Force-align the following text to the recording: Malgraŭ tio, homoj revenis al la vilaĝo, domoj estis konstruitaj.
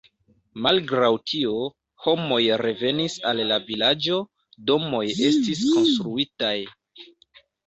Malgraŭ 0.65 1.09
tio, 1.31 1.51
homoj 2.05 2.39
revenis 2.61 3.19
al 3.33 3.43
la 3.51 3.59
vilaĝo, 3.67 4.17
domoj 4.71 5.03
estis 5.29 5.63
konstruitaj. 5.77 6.57